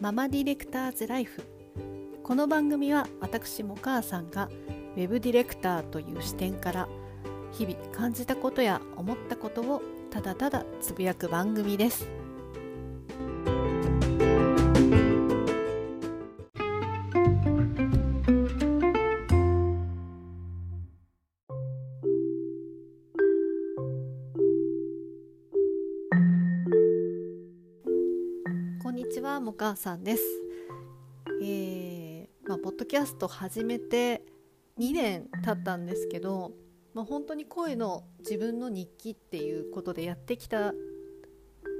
[0.00, 1.42] ママディレクターズライフ。
[2.22, 4.48] この番組は私も母さんが
[4.96, 6.88] web ディレクターという視点から
[7.52, 12.08] 日々感じたことや思ったことをただただつぶやく番組です。
[29.10, 30.22] ちはもかさんです。
[31.42, 34.22] えー、まあポッドキャスト始めて
[34.78, 36.52] 2年経ったんですけど
[36.94, 40.74] まあ、本当に声の自分の日記っていうことでやってきたん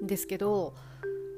[0.06, 0.74] ですけど、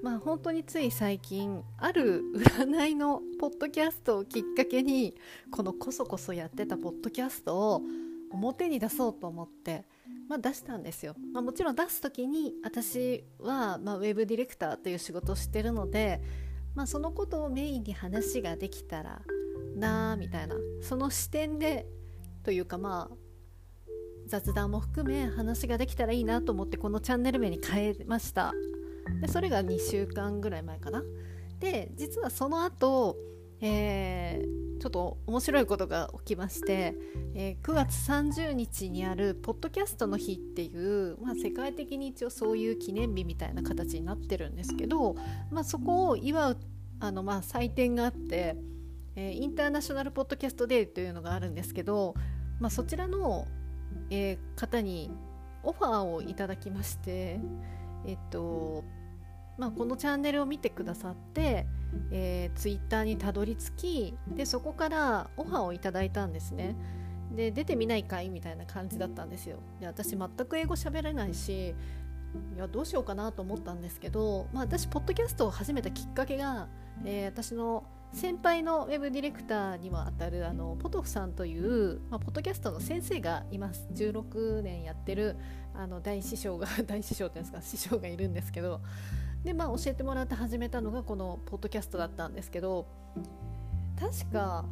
[0.02, 5.14] まあ、本当につい最近ある占いのポッドキャストをきっかけに
[5.50, 7.82] このこそこそやってたポッドキャストを
[8.30, 9.84] 表に出そうと思って、
[10.28, 16.20] まあ、出したんですよ、まあ、もちろん出す時に私は、まあ、ウェブディレクターという仕事をしてるので、
[16.74, 19.22] まあ、そのことをメインに話ができたら
[19.76, 21.86] なみたいなその視点で
[22.44, 23.16] というかまあ
[24.26, 28.52] 雑談も含め話ができたらいいなと思ってこのチャンネル名に変えました。
[29.20, 31.02] でそれが2週間ぐらい前かな。
[31.58, 33.16] で実はその後、
[33.60, 36.96] えー、ちょっと面白いことが起きまして、
[37.36, 45.14] えー、9月30日にあるポッドキャストの日っていう、まあ、世界的に一応そういう記念日みたいな形になってるんですけど、
[45.52, 46.56] まあ、そこを祝う
[46.98, 48.56] あの、まあ、祭典があって、
[49.14, 52.16] えー、インターナショナルポッドキャストデーというのがあるんですけど、
[52.58, 53.46] まあ、そちらの
[54.10, 55.10] えー、方に
[55.62, 57.38] オファーをいただきまして
[58.06, 58.84] えっと
[59.58, 61.66] まあ、このチャンネルを見てくださって、
[62.10, 66.76] えー、ツイッターにたどり着きでそこからオファーをいただいたんですね。
[67.34, 69.58] で出てみないかいみたいな感じだったんですよ。
[69.80, 71.74] で私全く英語喋れないし
[72.54, 76.68] いやどうしようかなと思ったんですけど、まあ、私ポッドキャストを始めたきっかけが、
[77.04, 83.88] えー、私の先輩のウェブディレクターにもあたるあのポトフさんという、まあ、ポッドキャストの先生がいます。
[83.94, 85.36] 16年やってる
[85.74, 88.80] あの大師匠が 大師匠っていうんですか師匠がいるんですけど
[89.44, 92.86] で、まあ、教えてもらって始めたのがこのポッドキャストだったんですけど
[93.98, 94.64] 確か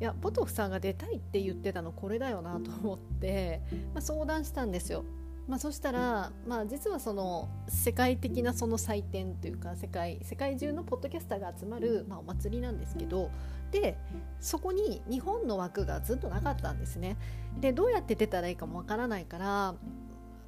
[0.00, 3.60] いやポトフさんが出たいって言ってたのこれだよなと思って、
[3.94, 5.04] まあ、相談したんですよ
[5.50, 13.32] まあ、そしたら、まあ、実はその世界的なその祭典というか世界世界中のポッドキャスターが集まる、まあ、お祭りなんですけど
[13.72, 13.98] で
[14.38, 17.16] そこに日本の枠がずっとなかったんですね。
[17.60, 19.74] でどうやって出たらいいかもわからないから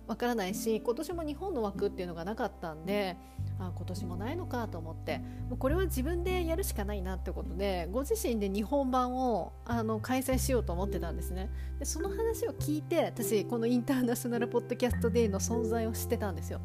[0.07, 3.17] わからないし今年も日本の枠っていうのがなかったんで
[3.59, 5.19] あ今年もないのかと思って
[5.49, 11.51] もうこれは自分でやるしかないなってことでご自身で日本版をあの開催しようと思ってたんですね。
[11.79, 16.61] でその話を聞いて私このインターナショナルポッドキャストデーの存在を知ってたんですよ。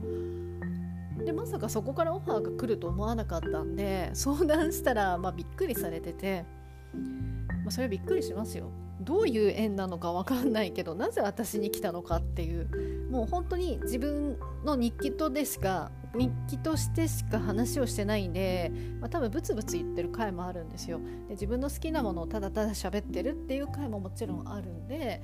[1.24, 6.46] でまさかそこからオファーが来ると思わなかったんで相談したら、まあ、びっくりされてて、
[6.94, 8.70] まあ、それはびっくりしますよ。
[9.02, 12.68] どういう縁なのか分かんないけどなぜ私に来たのかっていう
[13.10, 21.00] もう本当に自分の日記とでしか日記としてしか話をしてないんで、まあ、多分ブツブツ言ってる回もあるんですよ。
[21.28, 25.22] で自分の好きなものをただただ喋ってるっていう回ももちろんあるんで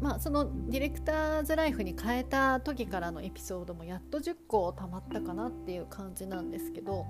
[0.00, 7.06] まあ、そのディレクターズライフに変えた時からのエピソードもやっと10個たまったかなっていう感じなんですけど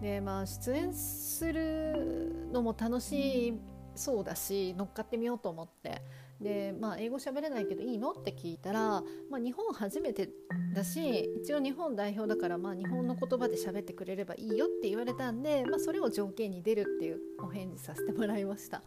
[0.00, 3.58] で、まあ、出演するのも楽し
[3.96, 6.02] そうだし乗っかってみようと思って
[6.40, 8.10] で、まあ、英語喋れないけどいいの？
[8.10, 10.28] って聞いたら、まあ、日本初めて
[10.74, 18.82] だし一応日本代表だから、まあ、日本の言葉で喋ってくれればいいよって言われたんで、まあ、それを条件に出るっていうお返事させてもらいました。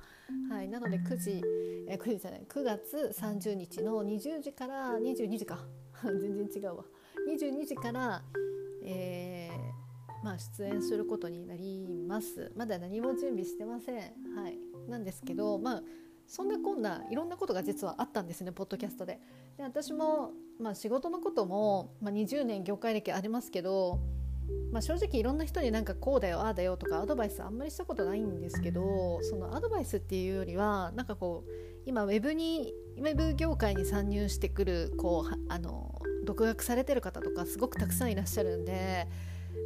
[0.50, 1.42] はい、なので9時、
[1.88, 5.66] え9時じゃない9月30日の20時から22時か。
[6.04, 6.86] 全然違うわ。
[7.28, 8.24] 22時から、
[8.84, 12.52] えーまあ、出演することになります。
[12.56, 13.96] まだ何も準備してません。
[14.36, 14.58] はい。
[14.88, 15.84] なんですけどまあ
[16.28, 19.20] そんなこんないろんなことが実はあったんですねポッドキャストで。
[19.58, 24.00] で私も、まあ、仕事のことも、まあ、20年業界歴ありますけど、
[24.72, 31.52] まあ、正直いろんな人になんかこうだよああだよとかアドバイスあんまりしたことないんですけどそのアドバイスっていうよりはなんかこう
[31.86, 39.08] 今ウェブにウェブ業界に参入してくるこうあの独学されてる方とかすごくたくさんいらっしゃるんで、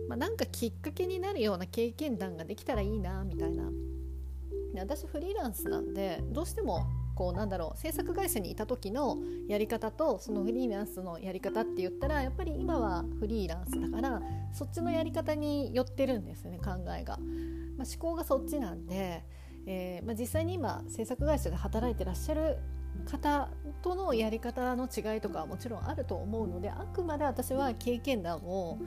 [0.07, 3.63] まあ、なんかきっかけになるような経験談ができたらいいなみたいな
[4.73, 14.21] で私フリーランスなんでどうしてもこうなんだろう制作会社にいた時のやり方とそのフリーランスのやり方って言ったらやっぱり今はフリーランスだから
[14.53, 17.18] そっちのやり方に寄ってるんですよね考えが、
[17.77, 19.23] まあ、思考がそっちなんで、
[19.65, 22.57] えー、まあ、実際に今制作会社で働いてらっしゃる
[23.06, 23.50] 方
[23.81, 28.79] とのやり方の違いとかはもちろんあると思うのであくまで私は経験談を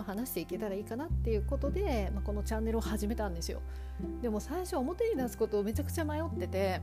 [0.00, 3.60] まあ、話していけたらいいかなっていうことで、まあ、このチャンネルを始めたんですよ。
[4.22, 6.80] でも最初表に出すことをめちゃくちゃ迷ってて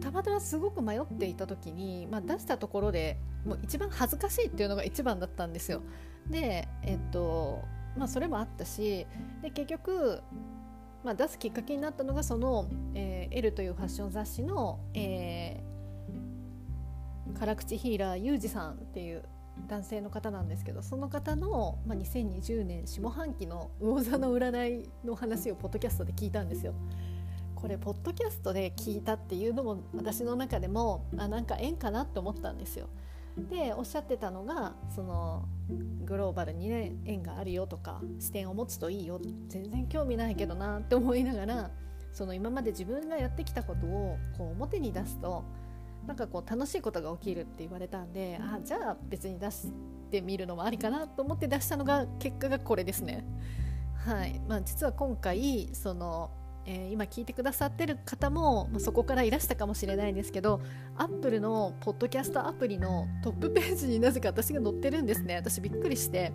[0.00, 5.82] たまたますごく迷っていた時に、まあ、出したところでもう一番恥ずかしいっていうのが一番だったんですよ。
[6.30, 7.64] でえっと
[7.96, 9.08] まあそれもあったし
[9.42, 10.22] で結局
[11.04, 19.22] まあ、出すきっかけになったのがその、えー、L というファッション雑誌の、えー、辛口ヒーラーユージさんっていう
[19.68, 26.74] 男性の方なんですけどその方の、まあ、2020年下半期の魚座の占いの話をポッドキャストで聞いたんですよ。
[27.54, 32.88] これポッドキャストで聞いたっていうのも私の中でもあなんか縁かなって思ったんですよ。
[33.36, 35.46] でおっしゃってたのがその
[36.04, 41.70] グローバルにね縁があるよとか視点を持つといいよ全然興味ないけどなって思いながら
[42.12, 45.44] その今まで自分がやってきたことをこう表に出すと
[46.06, 49.68] なんかこう楽しいことが起きるって言われたんであじゃあ別に出し
[50.10, 53.24] てみるのもありかなと思って出したのが結果がこれですね。
[53.96, 54.40] はい。
[54.48, 56.30] まあ、実は今回その
[56.68, 60.60] えー、今聞いてくださってる方も、まあ、そこからいらしたかもしれないんですけど
[60.96, 65.36] アップルのポッドキャストアプリのトップページになぜか私が載ってるんですね。
[65.36, 66.32] 私びっくりして。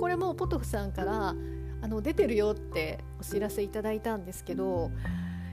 [0.00, 1.34] これもポトフさんから
[1.80, 4.90] あの出てるよってお知らせいただいたんですけど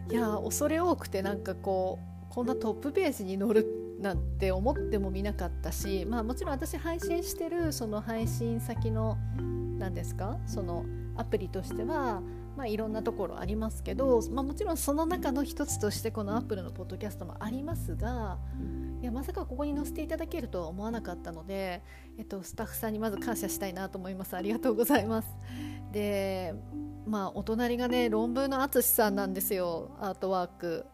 [0.10, 3.66] いや恐れ多くてなんかこうこんなトップページに載る
[4.02, 9.18] なんて思ってもみなかったし、まあ、もちろん私配信してるその配信先の
[9.80, 10.86] 何ですかその
[11.16, 12.22] アプリとしては
[12.58, 18.38] まあ、いろんなところありますけど、まあ、もちろんその中の一つとしてこのアップルのポッドキャストもありますが
[19.02, 21.84] いやまさかここに載せていただけるとは思わなかったので、
[22.18, 24.38] えっと、スタッフさんにまず感謝したいなと思います。
[24.38, 25.28] ありがとうございます。
[25.92, 26.56] で
[27.06, 29.92] まあお隣がね論文の淳さんなんですよ。
[30.00, 30.86] アートワーク。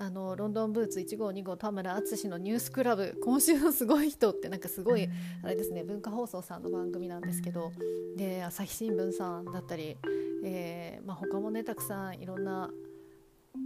[0.00, 3.18] あのロンドンブーツ1号2号田村淳のニュースクラブ。
[3.20, 5.08] 今週のすごい人ってなんかすごい
[5.42, 7.72] あれですね文化放送さんの番組なんですけど。
[8.16, 9.96] で朝日新聞さんだったり
[10.44, 12.70] えー、まあ、他もねたくさんいろんな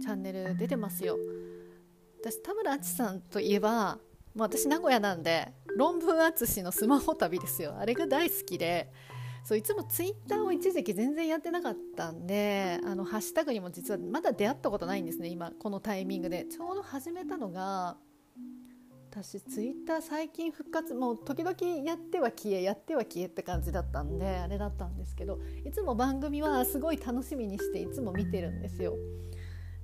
[0.01, 1.19] チャンネル出てますよ。
[2.19, 3.99] 私田村淳さんといえば、
[4.33, 7.75] まあ、私名古屋なんで論文淳のスマホ旅ですよ。
[7.77, 8.91] あれが大好きで
[9.43, 17.97] そういつもツイッターを一時期全然やってなかったんであのハッシュタグにも実はまだ出会ったことないんですね今このタイミングでちょうど始めたのが
[19.11, 21.55] 私ツイッター最近復活もう時々
[21.85, 28.95] やっては消えやっては消えって感じだったんであれだったんですけどいつも番組はすごい楽しみにしていつも見てるんですよ。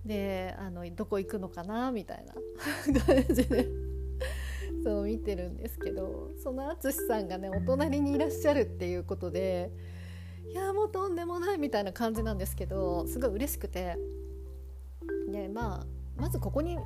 [0.05, 2.33] であのどこ行くのかなみたいな
[3.05, 3.67] 感じで
[4.89, 9.71] そう見てるんですけどその淳さんがねお隣にいらっしゃるっていうことで
[10.51, 13.97] いやもうとんでもないみたいな感じなんですけどすごい嬉しくて
[15.31, 15.85] でまあ
[16.19, 16.79] まずここに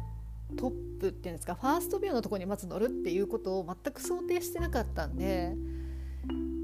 [0.57, 5.55] トップっていうんですかファーストビューのとこにまず乗るっていうことを全く想定してなかったんで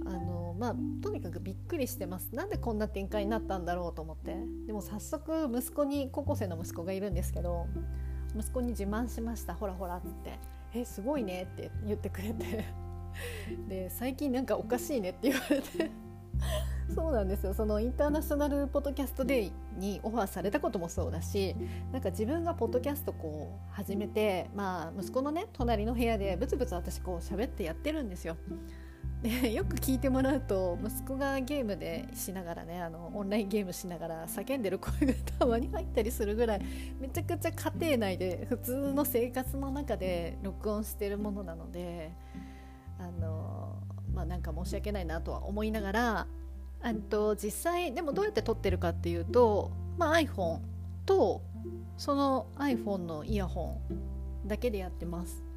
[0.06, 2.36] あのまあとにかくびっくりしてます。
[2.36, 4.36] なんでこんな展開になったんだろうと思って。
[4.68, 7.68] でも早速息子に高校生の息子がいるんですけど
[8.38, 9.54] 息子に自慢しました。
[9.54, 10.38] ほらほらって
[10.74, 12.66] 「えすごいね」って言ってくれて。
[13.68, 15.92] で最近なんかおかしいねって言われて。
[16.96, 17.54] そうなんですよ。
[17.54, 21.56] そのインターナショナルポッドキャストデイにオファーされたこともそうだし
[21.92, 28.38] なんか自分がポッドキャストこう始めて、まあ、息子のね隣の部屋でブツブツ私こう喋ってやってるんですよ。
[29.22, 36.62] で よく聞いてもらうと息子がゲームでしながらねあのオンラインゲームしながら叫んでる声がたまに入ったりするぐらい
[37.00, 42.12] めちゃくちゃ家庭内で普通の生活の中で録音してるものなので
[42.98, 43.76] あの
[44.14, 46.28] まあなんか申し訳ないなとは思いながら
[47.10, 50.60] と実際でもどうやって撮ってるかっていうと、まあ、iPhone
[51.06, 51.42] と
[51.98, 55.49] その iPhone のイヤホンだけでやってます。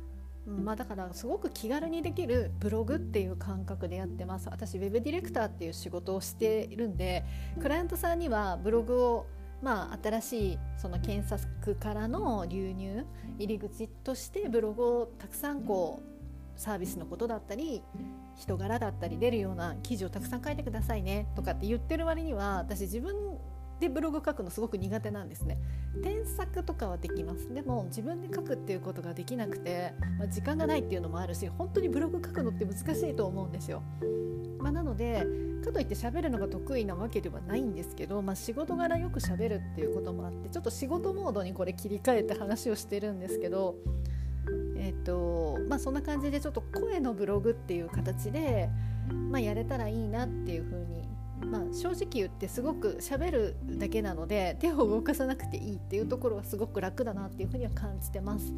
[0.46, 4.48] まあ、だからすごく気軽にできるブログっていう感覚でやってます。
[4.50, 7.24] 私ウェブディレクターっていう仕事をしているんで
[7.60, 9.26] クライアントさんにはブログを
[9.62, 13.06] まあ、新しいその検索からの流入
[13.38, 16.12] 入り口としてブログをたくさんこう
[16.60, 17.80] サービスのことだったり
[18.36, 23.14] 人柄だったり出るような記事をたくさん書いてくださいねとかって言ってる割には私自分
[23.82, 25.58] でブログ書くのすごく苦手なんですね。
[26.04, 27.52] 添削とかはできます。
[27.52, 33.82] でも自分で書くっていうことができなくて、まあ、時間がないっていうのもあるし本当にブログ書くのって難しいと思うんですよ、
[34.58, 35.26] まあ、なので
[35.64, 43.76] かといって喋るのが得意なわけではないんですけど、まあ、仕事柄よく喋るっていうこともあってちょっと仕事モードにこれ切り替えて話をしてるんですけど
[44.76, 48.68] えっとまあ、そんな感じでちょっと声のブログっていう形で、
[49.30, 51.01] まあ、やれたらいいなっていうふうに、
[51.52, 58.54] まあ、正直言ってすごく喋るだけなので手を動かさなくていいっていうところはすごく楽だなっていうふうには感じてます。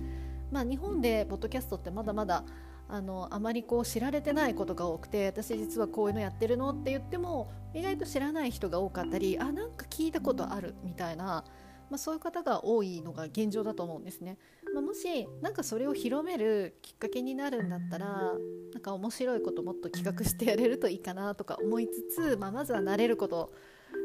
[0.53, 2.45] まあ、日本でポッドキャストってまだまだ
[2.89, 11.45] あのあまりこう知られてないことが多くて私実はこういうのやってるのって言っても意外と知らない人が多かったりあなんか聞いたことあるみたいな、
[11.91, 14.39] まあ、そういう方が多いのが現状だと思うんですね。
[14.75, 18.33] まあ、もしなんかそれを広めるきっかけになるんだったら
[18.73, 23.53] なんか面白いこともっと企画してやれるといいかなとか思いつつ、まあ、まずは慣れること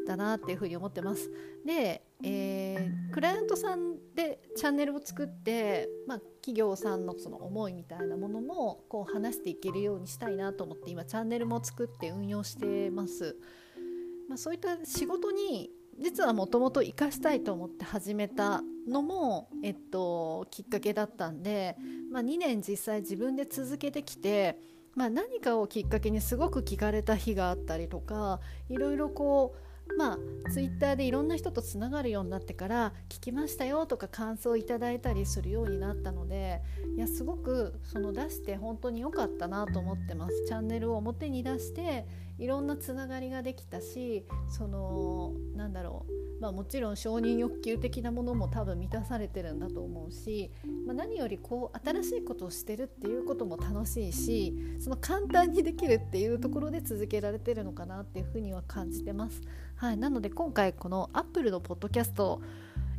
[0.06, 1.32] だなっていうふうに思ってます。
[1.66, 13.36] で、えー、クライアントさんでチャンネルを作って、まあ、企業さんのその思いみたいなものもこう話していけるようにしたいなと思って今チャンネルも作って運用してます。
[14.28, 21.76] まあ、そういった仕事に実はもともと生かしたいと思って始めたのも、えっと、きっかけだったんで、
[22.12, 24.58] まあ、2年実際自分で続けてきて、
[24.96, 28.40] まあ、何かをきっかけにすごく聞かれた日があったりとか
[28.70, 30.18] いろいろこうまあ
[30.50, 36.62] ツイッターでいろんな人とつながるようになってから聞きましたよとか感想をいただいたりするようになったので
[36.96, 42.06] いやすごくその出して本当に良かったなと思ってますチャンネルを表に出して
[42.40, 46.06] いろんなつながりができたしそのなんだろ
[46.40, 50.50] う、まあ、もちろん承認欲求的なものも多分満たされてるんだと思うし、
[50.88, 59.42] まあ、何よりこう新しいことをしてるっていうことも楽しいしその簡単にできるっていうところで続けられてるのかなっていうふうには感じてます。
[59.80, 62.42] はい、なので今回この Apple のポッドキャスト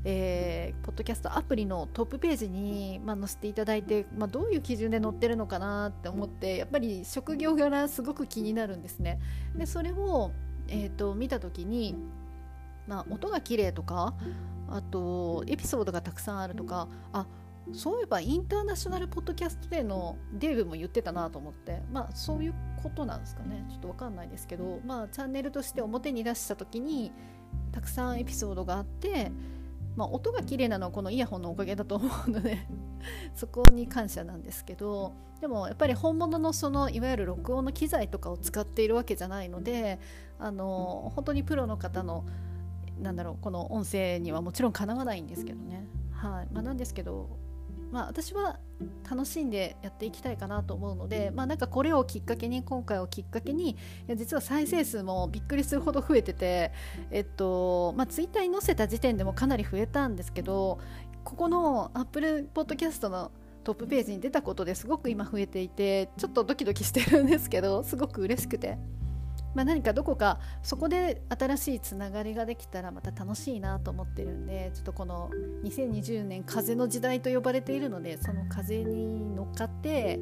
[0.02, 9.20] えー、ポッドキャストアプリのトップページに、まあ、載せていただいて、まあ、どういう基準で載ってるのかなって思ってやっぱり職業柄すごく気になるんですね。
[9.54, 10.32] でそれを、
[10.68, 11.96] えーと、見た時に、
[12.88, 14.14] まあ、音が綺麗とか
[14.70, 17.26] あとエピソードがたくさんあるとかあ
[17.72, 21.82] そういえばインターナショナルポッドキャストでのデーブも言ってたなと思って。
[21.92, 23.64] まあそういうことなんですかね。
[23.70, 24.80] ちょっと分かんないですけど。
[24.84, 27.12] まあチャンネルとして表に出した時に
[27.72, 29.32] たくさんエピソードがあって。
[29.96, 32.58] まあ、音が綺麗なのはこのイヤホンのおかげだと思うので。
[33.34, 35.12] そこに感謝なんですけど。
[35.40, 39.98] でもやっぱり本物のそのいわゆる録音の機材とかを使っているわけじゃないので。
[40.40, 42.24] あの本当にプロの方の
[42.98, 46.48] なんだろうこの音声にはもちろんかなわないんですけどね、はい。
[46.52, 47.28] まあ、なんですけど
[47.90, 48.58] まあ、私は
[49.08, 56.72] 楽しんでやっていきたいかなと思うので、まあ、なんかこれをきっかけに今回をきっかけにいや実は再生数もびっくりするほど増えてて、
[57.10, 60.78] えっとまあ、ツイッターに載せた時点でもかなり増えたんですけど
[61.24, 63.30] ここの Apple Podcast の
[63.64, 68.78] トップページに出たことですごく今増えていてちょっとドキドキしてるんですけどすごく嬉しくて。
[69.54, 75.30] まあ、何かどこかそこで新しいつながりができたらまた楽しいなと思ってるんでちょっとこの
[75.64, 80.18] 2020年風の時代と呼ばれているのでその風に乗っかって、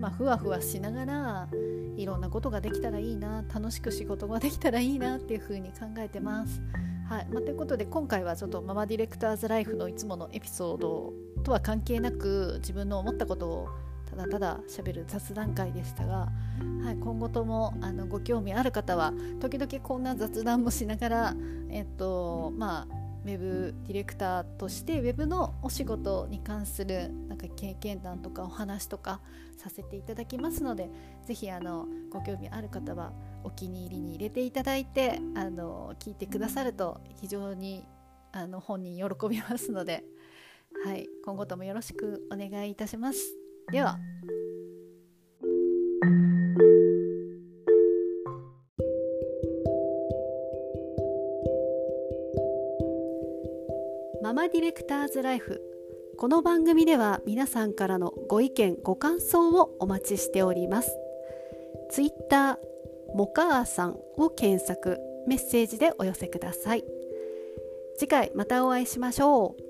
[0.00, 1.48] まあ、ふわふわしながら
[1.96, 6.62] いろんなことができたらいいな楽しく仕事ができたらいいなっていうふうに考えてます。
[7.08, 13.68] はいまあ、ということで今回はちょっとママディレクターズライフのいつものエピソードとは関係なく自分の思ったことを
[14.08, 16.28] ただただ喋る雑談会でしたが、
[16.82, 21.34] はい、今後ともあのご興味ある方は時々こんな雑談もしながら、
[21.70, 29.20] えっとまあ、ウェブディレクターとしてウェブのお仕事に関するなんか経験談とかお話とか
[29.56, 30.88] させていただきますので
[31.26, 33.12] ぜひあのご興味ある方は
[33.44, 37.84] お気に入りに入れていただいてあの聞いてくださると非常に
[38.32, 40.04] あの本人喜びますので、
[40.84, 43.37] はい、今後ともよろしくお願いいたします。
[43.70, 43.98] では。
[54.22, 55.62] ママディレクターズライフ。
[56.18, 60.96] この番組では皆さんからのご意見ご感想をお待ちしております。
[61.90, 62.56] ツイッター
[63.14, 64.98] モカーさんを検索。
[65.26, 66.84] メッセージでお寄せください。
[67.98, 69.67] 次回またお会いしましょう。